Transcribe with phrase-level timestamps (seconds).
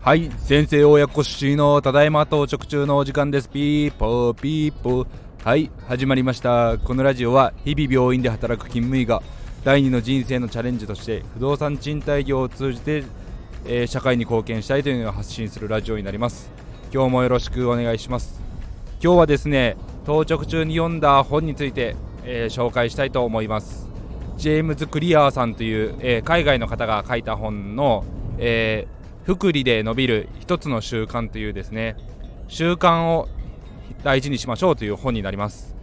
[0.00, 3.48] はい先生親子しのただいま通勤中のお時間です。
[3.48, 5.06] ピーポーピーポー
[5.42, 6.76] はい始まりました。
[6.76, 9.22] このラジオは日々病院で働く勤務医が
[9.64, 13.04] 第二の人生のチャレンジとして不動産賃貸業を通じて、
[13.64, 16.50] えー、社会に貢献したいというのを発信するラジオになります。
[16.92, 18.42] 今日もよろしくお願いします。
[19.02, 23.93] 今日はですね通勤中に読んだ本について、えー、紹介したいと思います。
[24.36, 28.04] ジェームズ・クリアーさんという、えー、海外の方が書いた本の、
[28.38, 31.96] えー、福利で伸びる一つの習慣というですね
[32.48, 33.28] 習慣を
[34.02, 35.74] 大事にしましょうという本になります、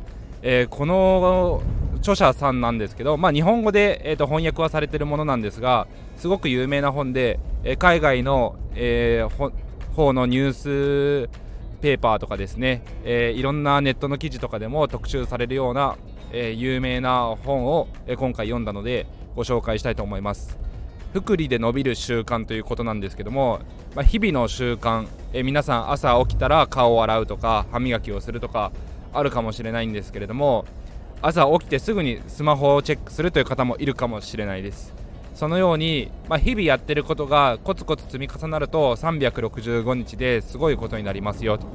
[0.41, 1.63] えー、この
[1.97, 5.87] 著者さんなんですけど、まあ、日本語で、えーと、翻訳はされてるものなんですが
[6.17, 9.51] すごく有名な本で、えー、海外の、えー、
[9.95, 11.29] 方のニュース
[11.81, 15.97] ペーパーとかですね、えー、いろんなネットの記事とかでも特集されるような、
[16.33, 20.57] え、有名な本を、え、今回読んだのでご紹介したいと思います。
[21.13, 23.59] 福利で伸びる習慣ということなんですけども、
[23.95, 28.71] まあ、日々の習慣、え皆さん朝起きたら顔を洗うとか歯磨きをするとか
[29.13, 30.65] あるかもしれないんですけれども
[31.21, 34.93] 朝起きてすぐにスマホをチェックするという方もいるかもしれないです。
[35.35, 41.67] そのように、まあ、日々やってることがコツコツ積み重なると365日ですごいことになりますよと。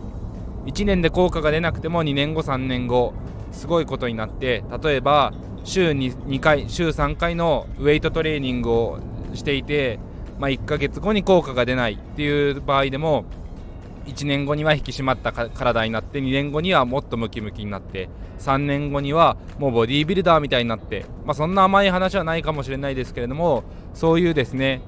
[0.66, 3.14] 1年で効果が出なくても2年後3年後
[3.56, 5.32] すごいことになって例えば
[5.64, 8.98] 週に2回週3回のウェイトトレーニングを
[9.34, 9.98] していて、
[10.38, 13.24] まあ、1ヶ月後に効果が出ないっていう場合でも
[14.06, 24.80] 1年後には引き締まった体になって2年後にはもっとムキムキになって3年後にはもうボディービルダーみたいになって、まあ、そんな甘い話はないかもしれないですけれどもそういうですね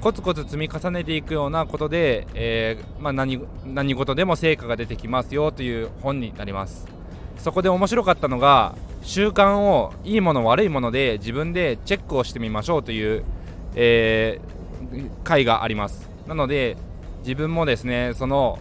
[0.00, 7.01] コツコツ積み重ねていくようなことで、えー、まあ何、何事でも成果が出てきますよという本になります。
[7.42, 13.24] そこで面白かったのが習慣をいいもの悪いもので自分でチェックをしてみましょうという、
[13.74, 16.08] えー、回があります。
[16.28, 16.76] なので
[17.24, 18.60] 自分もですねその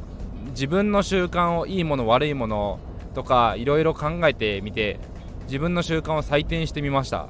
[0.50, 2.80] 自分の習慣をいいもの悪いもの
[3.14, 5.00] とかいろいろ考えてみて
[5.44, 7.28] 自分の習慣を採点してみました。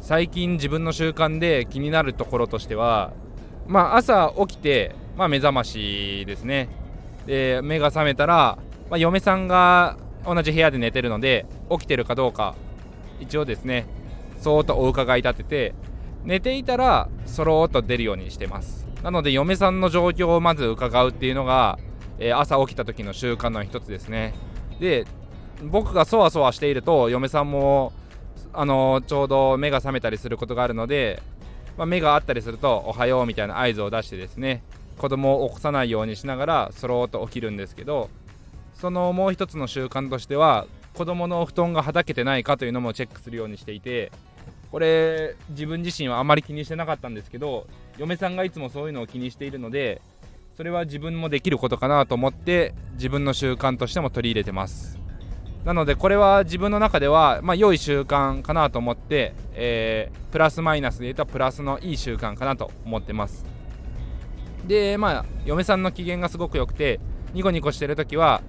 [0.00, 3.12] 最近自分の習慣で気になるところとしては
[3.66, 6.70] まあ朝起きて、まあ、目覚ましですね。
[7.26, 8.56] で目が覚めたら、
[8.88, 12.54] まあ、嫁さんが同じ部屋で寝てるので起きてるかどうか
[13.20, 13.86] 一応ですね
[14.40, 15.74] そーっとお伺い立てて
[16.24, 18.86] 寝ていたらそろーっと出るようにしてます。
[19.02, 21.78] なので嫁さんの状況をまず伺うっていうのが、
[22.18, 24.34] えー、朝起きた時の習慣の一つですね。
[24.78, 25.06] で
[25.62, 27.92] 僕がそわそわしていると嫁さんも
[28.52, 31.22] あのちょうど目が覚めたりすることがあるので、
[31.76, 34.62] まあ、目があったりすると「おはよう」みたいな合図を出してですね
[34.98, 38.10] 子供を起こさないようにしながらそろーっと起きるんですけど
[38.80, 44.10] そのもう一つの習慣としては子供の布団がはだけてないかというのもチェックするようにしていて
[44.72, 47.66] これ自分自身はあまり気にしてなかったんですけど
[47.98, 50.00] 嫁さんがいつもそういうのを気にしているので
[50.56, 54.98] それは自分もできることかなと思って自分の習慣としても取り入れてます。
[55.64, 63.44] なのでこれは自分の中では、まあ、良い習慣かなと思って、えー、プラスマイナスで言うとプラスのいい習慣かなと思ってます。
[64.66, 66.98] でまあ嫁さんの機嫌がすごく良くて
[67.34, 68.42] ニコニコしてる時は、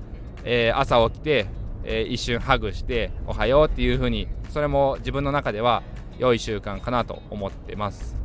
[0.43, 1.47] えー、朝起きて、
[1.83, 5.83] えー、一瞬ハグしておはようっていう風にそれも自分の中では
[6.17, 8.17] 良い習慣かなと思ってます。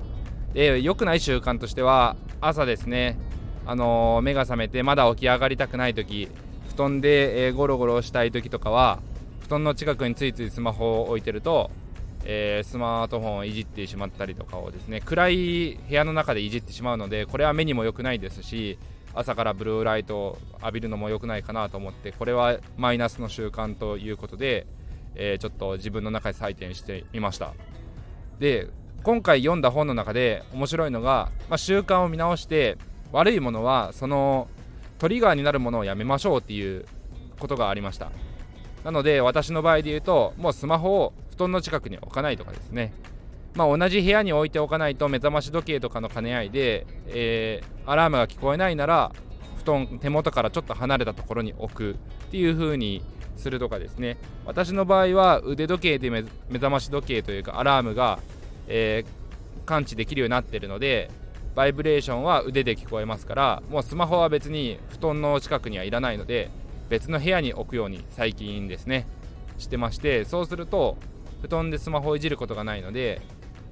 [0.52, 3.18] で良くない習慣としては朝ですね
[3.66, 6.28] あのー、目が覚めてまだ起き上がりたくない時
[6.68, 9.00] 布団で、えー、ゴロゴロしたい時とかは
[9.40, 11.70] 布団の近くについついスマホを置いてると、
[12.24, 18.78] えー、スマートフォンをいじってしまったりとかをですね暗い部屋の中でいじってしまうのでこれは目にも良くないですし
[19.16, 24.66] 朝からブルーライトを浴びるのも良くないかなと思ってこれはマイナスの習慣ということで、
[25.14, 27.54] えー、ちょっと自分の中で採点してみました。
[28.38, 28.68] で
[29.02, 32.76] 今回読んだ本の中で面白いのが、まあ、習慣を見直して
[33.12, 34.48] 悪いものはその
[34.98, 36.84] トリガーになるものをやめましょうっていう
[37.38, 38.10] ことがありました。
[38.84, 42.92] なので私の場合で言うともうスマホを布団の近くに置かないとかですね。
[43.56, 49.10] まあ同じ部屋に置いておかないと目覚まし時計とかの兼ね合いで、えー、アラームが聞こえないなら
[49.58, 51.94] 布団手元からちょっと離れたところに置くっ
[52.30, 53.02] ていう風に
[53.36, 54.18] するとかですね。
[54.44, 58.18] 私の場合は腕時計で目覚まし時計というかアラームが、
[58.68, 61.10] えー、感知できるようになってるので
[61.54, 66.50] バイブレーションは腕で聞こえますからもうスマホは別に布団の近くにはいらないので
[66.90, 69.06] 別の部屋に置くように最近ですね。
[69.58, 70.98] してましてそうすると
[71.42, 73.20] 布団でスマホをいじることがないので、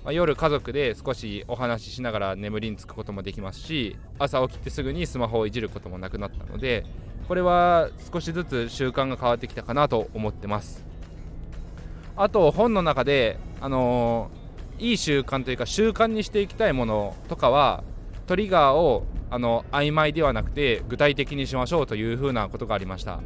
[0.04, 6.84] まあ、夜家族で少しお話ししながら眠りにつくこともできますし朝起きてすぐにスマホをいじることもなくなったので
[7.26, 10.84] これは少しずつ習慣が変わってきたかなと思ってます。
[12.16, 17.82] あと本の中であのー、いい習慣というか習慣にしていきたいものとかは
[18.26, 23.20] トリガーをあの曖昧ではなくて具体的にしましょうというふうなことがありました。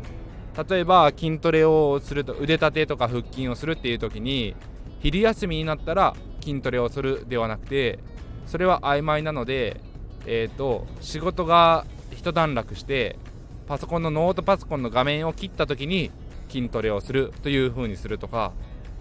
[0.68, 4.54] 例えば筋トレをすると腕立てとか腹筋をするっていう時に
[5.00, 7.98] 昼休みになったら筋トレをするではなくて
[8.46, 9.80] それは曖昧なので、
[10.26, 13.18] えーと、仕事が一段落して
[13.66, 16.10] パソコンのノートパソコンの画面を切った時に
[16.48, 18.52] 筋トレをするという風にするとか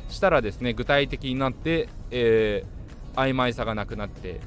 [0.10, 4.42] したらですね具体的になって、えー、曖昧さがなくなって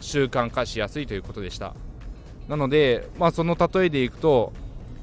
[0.00, 1.74] 習慣化しやすいということでした。
[2.48, 4.52] なので、まあ、その例えでいくと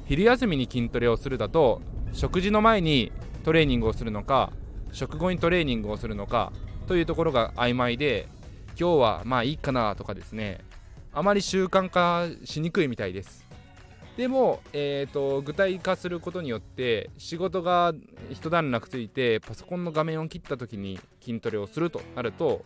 [0.06, 1.80] 昼休みに筋トレをするだと
[2.12, 3.12] 食事の前に
[3.44, 4.52] トレーニングをするのか
[4.92, 6.52] 食後にトレーニングをするのか
[6.90, 8.26] というところが曖昧で
[8.70, 10.58] 今日はまあいいかなとかですね。
[11.12, 13.46] あまり習慣化しにくいみたいです。
[14.16, 17.94] でも、えーと、具体化することによって仕事が
[18.28, 22.64] 一段落ついてパソコンの画面を切った時に筋トレをするとなると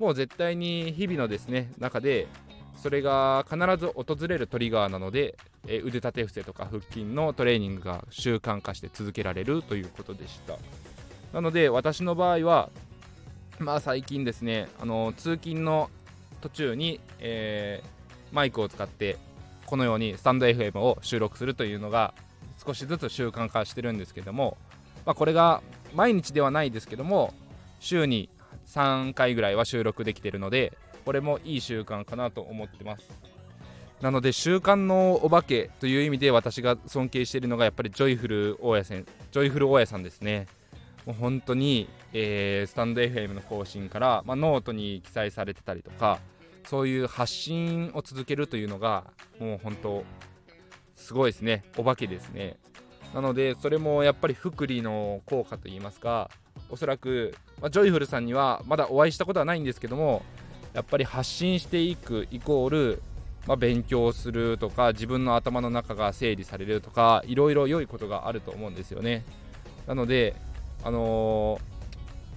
[0.00, 2.26] もう絶対に日々のですね中で
[2.74, 5.36] それが必ず訪れるトリガーなので、
[5.68, 10.56] えー、腕立て伏せとか腹筋のトレーニングが習慣化して続けられるということでした。
[11.32, 12.70] なので私の場合は
[13.62, 15.90] まあ最近ですねあの通勤の
[16.40, 19.18] 途中に、えー、マイクを使って
[19.66, 22.14] このようにスタンド FM を収録するというのが
[22.64, 24.56] 少しずつ習慣化してるんですけども、
[25.04, 25.62] まあ、これが
[25.94, 27.34] 毎日ではないですけども
[27.80, 28.30] 週に
[28.66, 33.04] 3回ぐらいは収録できてるのでこれもいい習慣かなと思ってます。
[34.00, 40.46] なので習慣のお化けという意味で私が尊敬しているのがやっぱりジョイフル大家さんジョイフル大家さんですね。
[41.06, 46.18] もう本当に、えー、スタンド FM の更新から、まあ、ノートに記載されてたりとか
[46.66, 49.04] そういう発信を続けるというのが
[49.38, 50.04] もう本当
[50.94, 51.64] すごいですね。
[51.78, 52.58] お化けですね。
[53.14, 56.30] なのでそれもやっぱり複利の効果といいますか
[56.68, 60.22] おそらく、まあ、ジョイフルさんにはまだお会いしたことはないんですけども
[60.72, 63.02] やっぱり発信していくイコール、
[63.48, 69.24] まあ、勉強するとか自分の頭の中が整理されるとかいろいろ良いことがあると思うんですよね。
[69.88, 70.36] なので
[70.82, 71.58] あの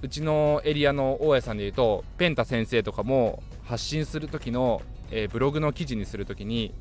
[0.02, 4.82] ー、うちのエリアの大家さんでいうとペンタ先生とかも発信する時の、
[5.12, 6.74] えー、ブログの記事にする時に、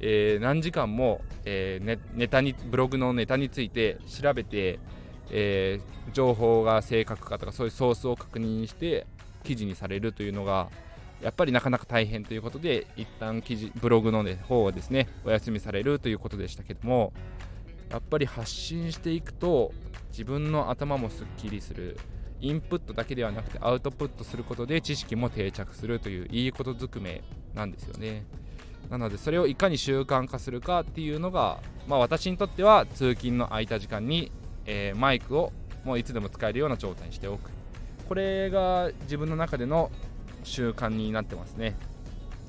[0.00, 4.80] えー、何時間も、えネネタにブログのネタについて調べて、
[5.30, 5.80] え
[6.12, 9.06] 情報が正確かとかそういうソースを確認して
[9.44, 10.68] 記事にされるというのが
[11.22, 17.12] やっぱりなかなか大変ということで一旦記事ブログの、ね、方をですねお休みされるということでしたけども
[17.90, 19.72] やっぱり発信していくと
[20.10, 21.98] 自分の頭もすっきりする。
[22.40, 27.22] インプットだけではなくてアウトプットすることで知識も定着するといういいことずくめ
[27.54, 28.26] なんですよね。
[28.90, 34.30] なのでそれをいかに習慣化するかっていうのが、まあ、私にとっては通勤の空いた時間に、
[34.66, 35.52] えー、マイクを
[35.84, 37.50] もういつでも使えるような状態にしておく。
[38.08, 39.90] これが自分の中での
[40.42, 41.76] 習慣になってますね。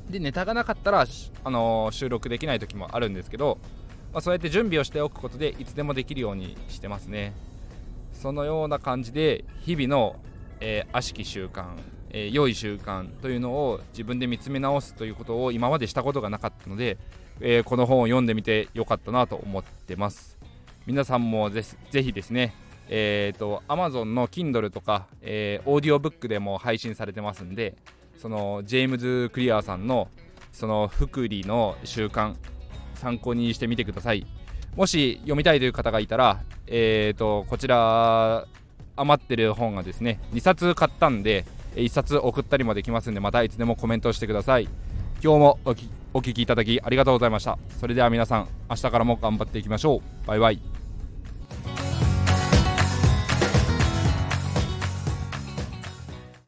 [0.09, 1.05] でネタがなかったら、
[1.45, 3.59] あのー、収録できない時もあるんですけど、
[4.15, 7.33] まあ、そうやって準備をしておくことでいつでもできるようにしてますね。
[8.13, 10.15] そのような感じで日々の、
[10.61, 11.65] えー、悪しき習慣、
[12.11, 16.97] えー、良い習慣というのを自分で見つめ直すということを今までしたことがなかったので、
[17.41, 20.37] えー、この本を読んでみてよかったなと思ってます。
[20.85, 21.61] 皆さんもぜ
[21.91, 22.55] ぜひですね
[22.87, 27.75] えーと、Amazon の Kindle とか、えー、オーディオブックでも配信されてますんで
[28.15, 30.07] そのジェームズ・クリアーさんの
[30.53, 32.35] その福利の習慣
[32.95, 34.25] 参考にしてみてください。
[34.75, 38.45] もし読みたいという方がいたら、えーと、こちら
[38.97, 44.67] 余ってる本がですね2冊買ったんで1冊送ったりもできますんでまたいつでもコメントしてください。
[45.23, 45.59] 今日も
[46.13, 47.57] お聴きいただきありがとうございました。
[47.79, 50.27] それでは皆さん明日からも頑張っていきましょう。
[50.27, 50.74] バイバイ。